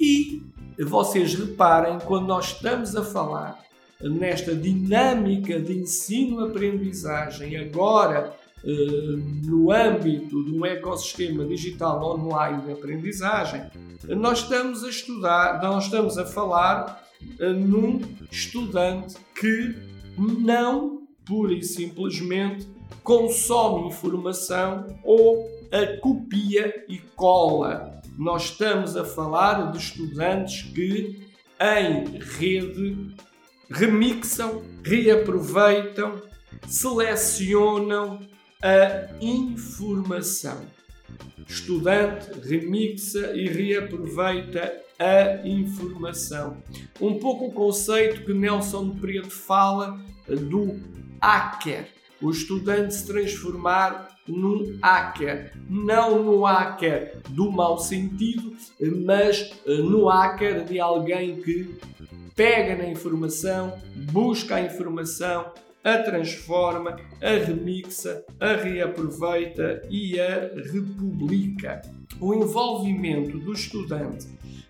E 0.00 0.42
vocês 0.78 1.34
reparem, 1.34 1.98
quando 2.00 2.26
nós 2.26 2.52
estamos 2.54 2.96
a 2.96 3.04
falar 3.04 3.62
nesta 4.00 4.54
dinâmica 4.54 5.60
de 5.60 5.78
ensino-aprendizagem, 5.78 7.56
agora 7.56 8.34
eh, 8.64 8.68
no 9.44 9.70
âmbito 9.70 10.44
de 10.44 10.52
um 10.52 10.64
ecossistema 10.64 11.44
digital 11.44 12.02
online 12.16 12.62
de 12.62 12.72
aprendizagem, 12.72 13.62
nós 14.08 14.40
estamos 14.40 14.82
a 14.84 14.88
estudar, 14.88 15.62
nós 15.62 15.84
estamos 15.84 16.18
a 16.18 16.24
falar 16.24 17.04
eh, 17.38 17.52
num 17.52 18.00
estudante 18.30 19.16
que 19.38 19.74
não, 20.16 21.02
pura 21.24 21.52
e 21.52 21.62
simplesmente, 21.62 22.66
consome 23.02 23.88
informação 23.88 24.86
ou 25.04 25.48
a 25.72 25.98
copia 26.00 26.84
e 26.88 26.98
cola 27.16 27.91
nós 28.16 28.44
estamos 28.44 28.96
a 28.96 29.04
falar 29.04 29.70
de 29.72 29.78
estudantes 29.78 30.62
que, 30.62 31.26
em 31.60 32.18
rede, 32.18 33.14
remixam, 33.70 34.62
reaproveitam, 34.84 36.20
selecionam 36.66 38.20
a 38.62 39.08
informação. 39.20 40.66
Estudante 41.46 42.30
remixa 42.48 43.32
e 43.34 43.48
reaproveita 43.48 44.80
a 44.98 45.46
informação. 45.46 46.62
Um 47.00 47.18
pouco 47.18 47.46
o 47.46 47.52
conceito 47.52 48.24
que 48.24 48.32
Nelson 48.32 48.90
Preto 48.90 49.30
fala 49.30 50.00
do 50.28 50.80
hacker. 51.20 51.88
O 52.20 52.30
estudante 52.30 52.94
se 52.94 53.06
transformar 53.06 54.11
num 54.26 54.78
hacker. 54.82 55.52
Não 55.68 56.22
no 56.22 56.44
hacker 56.44 57.20
do 57.30 57.50
mau 57.50 57.78
sentido, 57.78 58.54
mas 59.04 59.52
eh, 59.66 59.76
no 59.78 60.06
hacker 60.06 60.64
de 60.64 60.78
alguém 60.80 61.40
que 61.40 61.74
pega 62.34 62.76
na 62.76 62.88
informação, 62.88 63.74
busca 64.10 64.56
a 64.56 64.60
informação, 64.60 65.52
a 65.84 65.98
transforma, 65.98 66.96
a 67.20 67.44
remixa, 67.44 68.24
a 68.38 68.54
reaproveita 68.54 69.82
e 69.90 70.18
a 70.20 70.50
republica. 70.72 71.82
O 72.20 72.34
envolvimento 72.34 73.38
do 73.38 73.52
estudante 73.52 74.28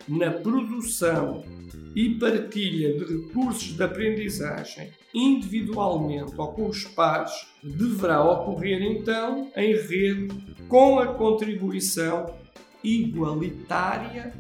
na 0.09 0.31
produção 0.31 1.45
e 1.95 2.11
partilha 2.15 2.95
de 2.95 3.05
recursos 3.05 3.77
de 3.77 3.83
aprendizagem 3.83 4.91
individualmente 5.15 6.33
ou 6.37 6.49
com 6.53 6.69
os 6.69 6.85
pares 6.85 7.33
deverá 7.63 8.23
ocorrer 8.23 8.83
então 8.83 9.51
em 9.55 9.75
rede 9.75 10.29
com 10.69 10.99
a 10.99 11.07
contribuição 11.15 12.35
igualitária 12.83 14.35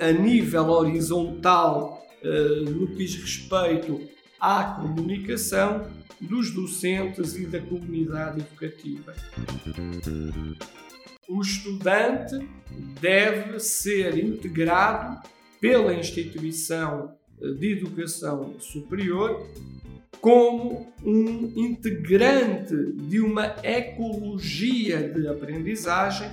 a 0.00 0.12
nível 0.12 0.68
horizontal 0.68 2.06
uh, 2.22 2.70
no 2.70 2.88
que 2.88 2.96
diz 2.96 3.16
respeito 3.16 4.00
à 4.38 4.64
comunicação 4.80 5.88
dos 6.20 6.52
docentes 6.52 7.36
e 7.36 7.46
da 7.46 7.60
comunidade 7.60 8.40
educativa. 8.40 9.14
O 11.28 11.42
estudante 11.42 12.48
deve 13.00 13.60
ser 13.60 14.16
integrado 14.16 15.20
pela 15.60 15.94
instituição 15.94 17.14
de 17.38 17.72
educação 17.72 18.58
superior 18.58 19.46
como 20.20 20.92
um 21.04 21.52
integrante 21.54 22.74
de 22.94 23.20
uma 23.20 23.54
ecologia 23.62 25.08
de 25.08 25.28
aprendizagem 25.28 26.30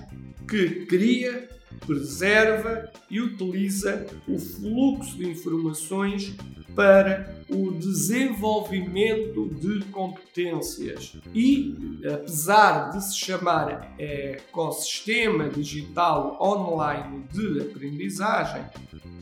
que 0.48 0.86
cria 0.86 1.50
preserva 1.86 2.90
e 3.10 3.22
utiliza 3.22 4.08
o 4.28 4.40
fluxo 4.40 5.18
de 5.18 5.30
informações 5.30 6.36
para 6.76 7.34
o 7.50 7.72
desenvolvimento 7.72 9.48
de 9.48 9.86
competências. 9.86 11.16
E, 11.34 12.02
apesar 12.12 12.90
de 12.90 13.04
se 13.04 13.18
chamar 13.18 13.94
ecossistema 13.98 15.48
digital 15.48 16.38
online 16.42 17.24
de 17.32 17.62
aprendizagem, 17.62 18.64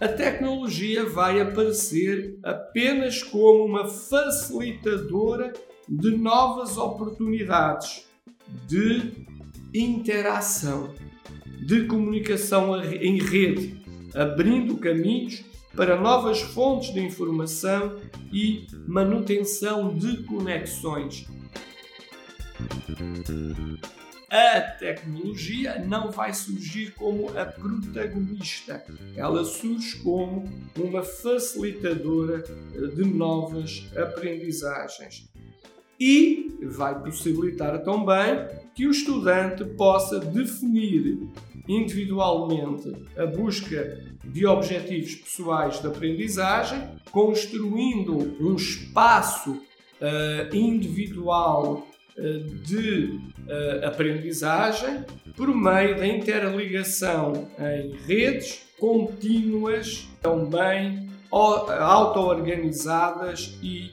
a 0.02 0.08
tecnologia 0.08 1.06
vai 1.06 1.39
aparecer 1.39 2.38
apenas 2.44 3.22
como 3.22 3.66
uma 3.66 3.88
facilitadora 3.88 5.54
de 5.88 6.12
novas 6.18 6.78
oportunidades 6.78 8.08
de 8.68 9.26
interação 9.74 10.94
de 11.66 11.86
comunicação 11.86 12.82
em 12.84 13.18
rede, 13.20 13.82
abrindo 14.13 14.78
caminhos 14.78 15.44
para 15.75 15.99
novas 15.99 16.41
fontes 16.41 16.93
de 16.93 16.99
informação 16.99 17.99
e 18.31 18.67
manutenção 18.88 19.95
de 19.95 20.23
conexões. 20.23 21.27
A 24.29 24.62
tecnologia 24.62 25.83
não 25.86 26.09
vai 26.09 26.33
surgir 26.33 26.91
como 26.95 27.29
a 27.38 27.45
protagonista, 27.45 28.83
ela 29.15 29.45
surge 29.45 29.97
como 29.99 30.49
uma 30.75 31.03
facilitadora 31.03 32.43
de 32.95 33.05
novas 33.05 33.86
aprendizagens 33.95 35.29
e 35.99 36.57
vai 36.63 36.99
possibilitar 36.99 37.83
também 37.83 38.47
que 38.73 38.88
o 38.88 38.91
estudante 38.91 39.63
possa 39.63 40.19
definir 40.19 41.19
individualmente 41.67 42.93
a 43.17 43.26
busca 43.26 44.02
de 44.23 44.45
objetivos 44.45 45.15
pessoais 45.15 45.82
de 45.82 45.88
aprendizagem, 45.88 46.88
construindo 47.12 48.15
um 48.41 48.56
espaço 48.56 49.52
uh, 49.52 50.56
individual 50.56 51.86
uh, 52.17 52.39
de 52.63 53.19
uh, 53.47 53.86
aprendizagem 53.86 55.04
por 55.36 55.54
meio 55.54 55.97
da 55.97 56.08
interligação 56.08 57.49
em 57.60 57.91
redes 58.06 58.62
contínuas, 58.80 60.08
também 60.21 61.10
auto-organizadas 61.32 63.58
e 63.63 63.91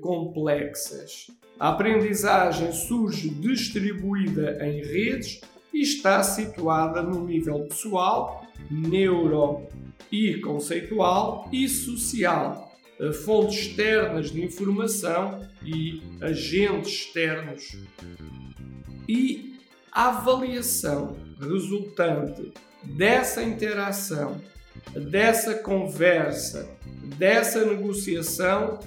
complexas. 0.00 1.26
A 1.58 1.70
aprendizagem 1.70 2.70
surge 2.72 3.30
distribuída 3.30 4.64
em 4.64 4.80
redes 4.80 5.40
está 5.80 6.22
situada 6.22 7.02
no 7.02 7.24
nível 7.26 7.60
pessoal, 7.60 8.46
neuro 8.70 9.66
e 10.10 10.40
conceitual 10.40 11.48
e 11.52 11.68
social, 11.68 12.72
fontes 13.24 13.58
externas 13.58 14.30
de 14.30 14.44
informação 14.44 15.46
e 15.62 16.02
agentes 16.20 16.92
externos. 16.92 17.76
E 19.08 19.54
a 19.92 20.08
avaliação 20.08 21.16
resultante 21.40 22.52
dessa 22.82 23.42
interação, 23.42 24.40
dessa 24.94 25.54
conversa, 25.54 26.68
dessa 27.16 27.64
negociação 27.64 28.80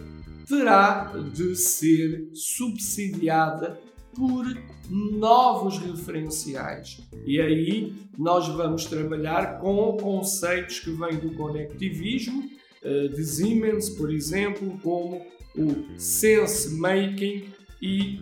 terá 0.48 1.14
de 1.34 1.56
ser 1.56 2.30
subsidiada 2.34 3.80
por 4.16 4.46
novos 4.90 5.78
referenciais. 5.78 7.02
E 7.26 7.40
aí 7.40 7.94
nós 8.18 8.48
vamos 8.48 8.86
trabalhar 8.86 9.60
com 9.60 9.98
conceitos 9.98 10.80
que 10.80 10.92
vêm 10.92 11.18
do 11.18 11.34
conectivismo, 11.36 12.50
eh, 12.84 13.08
de 13.08 13.24
Siemens, 13.24 13.90
por 13.90 14.14
exemplo, 14.14 14.78
como 14.84 15.22
o 15.56 16.00
sense 16.00 16.76
making 16.76 17.46
e 17.82 18.20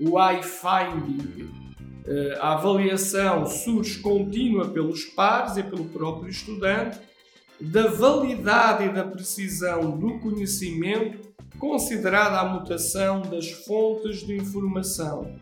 o 0.00 0.12
wi-finding. 0.12 1.48
Eh, 2.06 2.38
a 2.40 2.52
avaliação 2.54 3.46
surge 3.46 4.00
contínua 4.00 4.68
pelos 4.68 5.04
pares 5.04 5.56
e 5.56 5.62
pelo 5.62 5.84
próprio 5.86 6.28
estudante 6.28 6.98
da 7.64 7.88
validade 7.88 8.84
e 8.84 8.92
da 8.92 9.02
precisão 9.04 9.98
do 9.98 10.18
conhecimento 10.18 11.32
considerada 11.58 12.38
a 12.40 12.44
mutação 12.44 13.22
das 13.22 13.50
fontes 13.50 14.26
de 14.26 14.36
informação, 14.36 15.40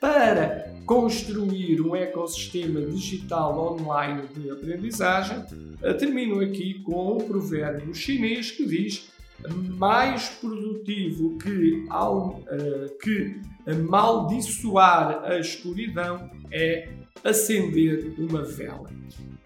para 0.00 0.74
construir 0.86 1.80
um 1.80 1.94
ecossistema 1.94 2.80
digital 2.80 3.74
online 3.74 4.26
de 4.34 4.50
aprendizagem, 4.50 5.44
eh, 5.82 5.92
termino 5.92 6.40
aqui 6.40 6.80
com 6.82 7.18
um 7.18 7.28
provérbio 7.28 7.94
chinês 7.94 8.50
que 8.50 8.66
diz 8.66 9.11
mais 9.48 10.28
produtivo 10.28 11.38
que, 11.38 11.84
ao, 11.88 12.38
uh, 12.40 12.98
que 13.02 13.40
amaldiçoar 13.66 15.24
a 15.24 15.38
escuridão 15.38 16.30
é 16.50 16.88
acender 17.24 18.14
uma 18.18 18.42
vela. 18.42 18.90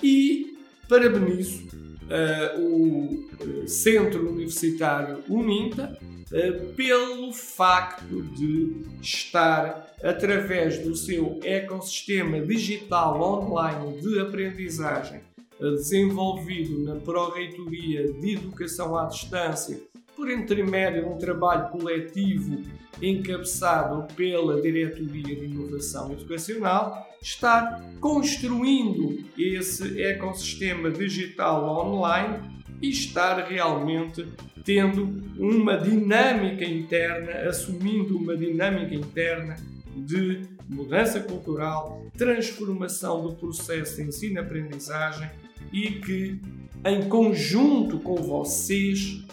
E 0.02 0.56
parabenizo 0.88 1.64
uh, 2.06 2.60
o 2.60 3.28
eh, 3.40 3.66
Centro 3.66 4.30
Universitário 4.30 5.22
Uninta 5.28 5.98
uh, 6.00 6.74
pelo 6.74 7.32
facto 7.32 8.22
de 8.22 8.82
estar, 9.00 9.94
através 10.02 10.78
do 10.78 10.94
seu 10.94 11.40
ecossistema 11.42 12.40
digital 12.40 13.20
online 13.20 14.00
de 14.00 14.20
aprendizagem, 14.20 15.20
desenvolvido 15.60 16.78
na 16.80 16.96
Pró-Reitoria 16.96 18.12
de 18.12 18.34
Educação 18.34 18.96
à 18.96 19.06
Distância, 19.06 19.80
por 20.14 20.30
intermédio 20.30 21.02
de 21.02 21.08
um 21.08 21.18
trabalho 21.18 21.70
coletivo 21.70 22.62
encabeçado 23.02 24.06
pela 24.14 24.60
Diretoria 24.60 25.36
de 25.36 25.44
Inovação 25.44 26.12
Educacional, 26.12 27.06
estar 27.20 27.82
construindo 28.00 29.24
esse 29.36 30.02
ecossistema 30.02 30.90
digital 30.90 31.86
online 31.86 32.56
e 32.80 32.90
estar 32.90 33.46
realmente 33.46 34.26
tendo 34.64 35.22
uma 35.38 35.76
dinâmica 35.76 36.64
interna, 36.64 37.48
assumindo 37.48 38.16
uma 38.16 38.36
dinâmica 38.36 38.94
interna 38.94 39.56
de 39.94 40.42
mudança 40.68 41.20
cultural, 41.20 42.04
transformação 42.16 43.22
do 43.22 43.34
processo 43.34 43.96
de 43.96 44.08
ensino-aprendizagem 44.08 45.30
e 45.72 45.92
que, 45.92 46.40
em 46.84 47.08
conjunto 47.08 47.98
com 47.98 48.16
vocês, 48.16 49.24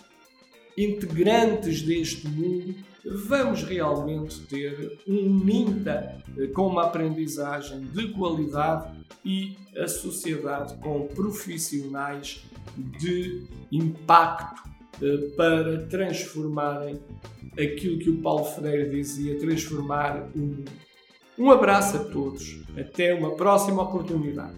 integrantes 0.78 1.82
deste 1.82 2.28
mundo, 2.28 2.76
vamos 3.28 3.64
realmente 3.64 4.40
ter 4.42 5.00
um 5.08 5.30
NINTA 5.30 6.22
com 6.54 6.68
uma 6.68 6.86
aprendizagem 6.86 7.82
de 7.82 8.10
qualidade 8.10 8.92
e 9.26 9.56
a 9.78 9.88
sociedade 9.88 10.76
com 10.78 11.08
profissionais 11.08 12.44
de 13.00 13.44
impacto 13.72 14.64
eh, 15.02 15.18
para 15.36 15.86
transformarem 15.88 17.00
aquilo 17.54 18.00
que 18.00 18.10
o 18.10 18.22
Paulo 18.22 18.46
Freire 18.46 18.90
dizia, 18.90 19.38
transformar 19.38 20.30
o 20.36 20.40
mundo. 20.40 20.72
Um 21.38 21.50
abraço 21.50 21.98
a 21.98 22.04
todos. 22.06 22.62
Até 22.78 23.14
uma 23.14 23.32
próxima 23.32 23.82
oportunidade. 23.82 24.56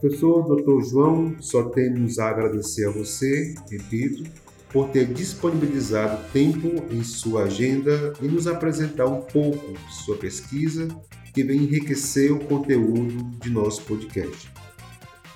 Professor 0.00 0.56
Dr. 0.56 0.82
João, 0.88 1.36
só 1.40 1.64
temos 1.64 2.18
a 2.18 2.30
agradecer 2.30 2.88
a 2.88 2.90
você, 2.90 3.54
repito, 3.70 4.24
por 4.72 4.88
ter 4.88 5.12
disponibilizado 5.12 6.24
tempo 6.32 6.82
em 6.90 7.04
sua 7.04 7.42
agenda 7.42 8.14
e 8.22 8.26
nos 8.26 8.46
apresentar 8.46 9.06
um 9.06 9.20
pouco 9.20 9.72
de 9.72 9.94
sua 9.94 10.16
pesquisa 10.16 10.88
que 11.34 11.44
vem 11.44 11.64
enriquecer 11.64 12.32
o 12.32 12.40
conteúdo 12.40 13.22
de 13.40 13.50
nosso 13.50 13.82
podcast. 13.82 14.50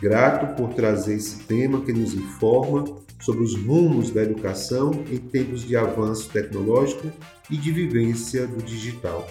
Grato 0.01 0.57
por 0.57 0.73
trazer 0.73 1.17
esse 1.17 1.41
tema 1.41 1.83
que 1.83 1.93
nos 1.93 2.15
informa 2.15 2.85
sobre 3.21 3.45
os 3.45 3.55
rumos 3.55 4.11
da 4.11 4.23
educação 4.23 4.93
em 5.11 5.19
tempos 5.19 5.63
de 5.63 5.77
avanço 5.77 6.31
tecnológico 6.31 7.13
e 7.51 7.57
de 7.59 7.71
vivência 7.71 8.47
do 8.47 8.63
digital. 8.63 9.27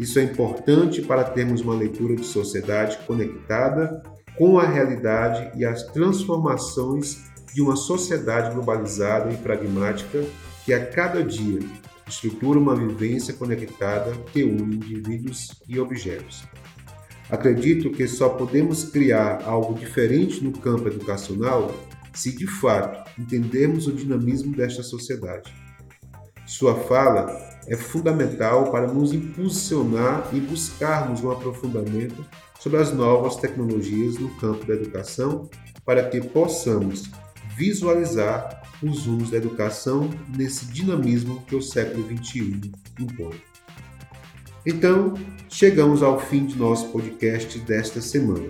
Isso 0.00 0.18
é 0.18 0.22
importante 0.22 1.02
para 1.02 1.24
termos 1.24 1.60
uma 1.60 1.74
leitura 1.74 2.16
de 2.16 2.24
sociedade 2.24 2.98
conectada 3.06 4.02
com 4.36 4.58
a 4.58 4.66
realidade 4.66 5.50
e 5.58 5.64
as 5.64 5.82
transformações 5.84 7.24
de 7.54 7.62
uma 7.62 7.76
sociedade 7.76 8.54
globalizada 8.54 9.32
e 9.32 9.36
pragmática 9.36 10.24
que 10.64 10.72
a 10.72 10.84
cada 10.84 11.22
dia 11.22 11.60
estrutura 12.06 12.58
uma 12.58 12.74
vivência 12.74 13.34
conectada 13.34 14.12
que 14.32 14.42
une 14.42 14.76
indivíduos 14.76 15.50
e 15.66 15.78
objetos. 15.80 16.44
Acredito 17.28 17.90
que 17.90 18.06
só 18.06 18.28
podemos 18.28 18.84
criar 18.84 19.42
algo 19.44 19.74
diferente 19.74 20.44
no 20.44 20.52
campo 20.52 20.86
educacional 20.86 21.74
se 22.14 22.34
de 22.34 22.46
fato 22.46 23.10
entendermos 23.20 23.86
o 23.86 23.92
dinamismo 23.92 24.54
desta 24.54 24.82
sociedade. 24.82 25.52
Sua 26.46 26.74
fala 26.74 27.26
é 27.66 27.76
fundamental 27.76 28.70
para 28.70 28.86
nos 28.86 29.12
impulsionar 29.12 30.28
e 30.32 30.40
buscarmos 30.40 31.22
um 31.22 31.30
aprofundamento 31.30 32.24
sobre 32.60 32.78
as 32.78 32.92
novas 32.92 33.36
tecnologias 33.36 34.16
no 34.16 34.30
campo 34.36 34.64
da 34.64 34.74
educação 34.74 35.50
para 35.84 36.08
que 36.08 36.20
possamos 36.20 37.10
visualizar 37.56 38.62
os 38.82 39.06
rumos 39.06 39.30
da 39.30 39.38
educação 39.38 40.10
nesse 40.36 40.66
dinamismo 40.66 41.42
que 41.46 41.56
o 41.56 41.62
século 41.62 42.06
XXI 42.06 42.72
impõe. 43.00 43.40
Então, 44.64 45.14
chegamos 45.48 46.02
ao 46.02 46.20
fim 46.20 46.44
de 46.44 46.56
nosso 46.56 46.88
podcast 46.88 47.58
desta 47.60 48.00
semana. 48.00 48.48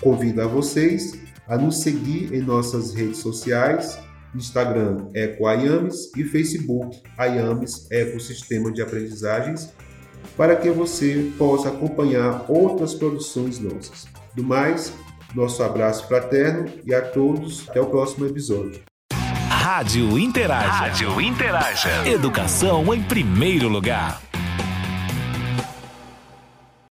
Convido 0.00 0.42
a 0.42 0.46
vocês 0.46 1.18
a 1.46 1.56
nos 1.56 1.82
seguir 1.82 2.32
em 2.34 2.40
nossas 2.40 2.94
redes 2.94 3.18
sociais, 3.18 3.98
Instagram 4.34 5.08
Eco 5.14 5.46
Ayames 5.46 6.10
e 6.16 6.24
Facebook 6.24 7.02
Ayames 7.18 7.90
Ecosistema 7.90 8.70
de 8.72 8.82
Aprendizagens, 8.82 9.72
para 10.36 10.56
que 10.56 10.70
você 10.70 11.30
possa 11.38 11.68
acompanhar 11.68 12.44
outras 12.48 12.94
produções 12.94 13.58
nossas. 13.58 14.06
Do 14.34 14.44
mais, 14.44 14.92
nosso 15.34 15.62
abraço 15.62 16.06
fraterno 16.06 16.66
e 16.84 16.94
a 16.94 17.02
todos 17.02 17.68
até 17.68 17.80
o 17.80 17.86
próximo 17.86 18.26
episódio. 18.26 18.82
Rádio 19.48 20.18
Interaja. 20.18 20.68
Rádio 20.68 21.20
Interaja. 21.20 22.08
Educação 22.08 22.94
em 22.94 23.02
primeiro 23.02 23.68
lugar. 23.68 24.29